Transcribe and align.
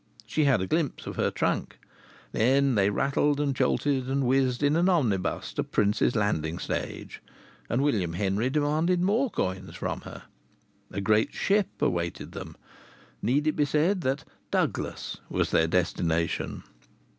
She 0.25 0.45
had 0.45 0.61
a 0.61 0.65
glimpse 0.65 1.05
of 1.05 1.15
her 1.17 1.29
trunk. 1.29 1.77
Then 2.31 2.73
they 2.73 2.89
rattled 2.89 3.39
and 3.39 3.55
jolted 3.55 4.07
and 4.09 4.23
whizzed 4.23 4.63
in 4.63 4.75
an 4.75 4.89
omnibus 4.89 5.53
to 5.53 5.63
Prince's 5.63 6.15
Landing 6.15 6.57
Stage. 6.57 7.21
And 7.69 7.83
William 7.83 8.13
Henry 8.13 8.49
demanded 8.49 8.99
more 9.03 9.29
coins 9.29 9.75
from 9.75 10.01
her. 10.01 10.23
A 10.89 11.01
great 11.01 11.35
ship 11.35 11.67
awaited 11.79 12.31
them. 12.31 12.57
Need 13.21 13.45
it 13.45 13.55
be 13.55 13.65
said 13.65 14.01
that 14.01 14.23
Douglas 14.49 15.17
was 15.29 15.51
their 15.51 15.67
destination? 15.67 16.63